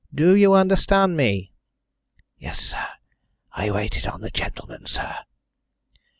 Do 0.11 0.35
you 0.35 0.55
understand 0.55 1.15
me?" 1.15 1.51
"Yes, 2.39 2.59
sir. 2.71 2.87
I 3.51 3.69
waited 3.69 4.07
on 4.07 4.21
the 4.21 4.31
gentlemen, 4.31 4.87
sir." 4.87 5.15